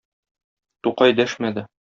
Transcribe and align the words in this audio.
Тукай 0.87 1.15
дәшмәде. 1.21 1.69